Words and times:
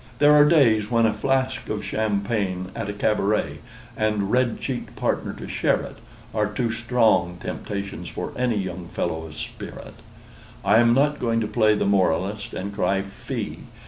There 0.17 0.33
are 0.33 0.45
days 0.49 0.89
when 0.89 1.05
a 1.05 1.13
flask 1.13 1.69
of 1.69 1.85
champagne 1.85 2.71
at 2.73 2.89
a 2.89 2.93
cabaret, 2.93 3.59
and 3.95 4.15
a 4.15 4.25
red 4.25 4.59
cheeked 4.59 4.95
partner 4.95 5.31
to 5.33 5.47
share 5.47 5.81
it, 5.81 5.97
are 6.33 6.47
too 6.47 6.71
strong 6.71 7.37
temptations 7.39 8.09
for 8.09 8.33
any 8.35 8.57
young 8.57 8.87
fellow 8.87 9.25
of 9.27 9.35
spirit. 9.35 9.93
I 10.65 10.79
am 10.79 10.95
not 10.95 11.19
going 11.19 11.39
to 11.41 11.47
play 11.47 11.75
the 11.75 11.85
moralist, 11.85 12.55
and 12.55 12.73
cry 12.73 13.03
"Fie." 13.03 13.59